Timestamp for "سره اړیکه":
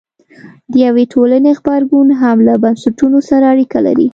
3.29-3.79